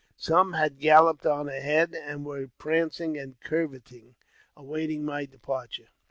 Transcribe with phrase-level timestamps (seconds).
[0.17, 4.15] Some had galloped on ahead, and were prancing and curveting,
[4.57, 5.89] awaiting my departure.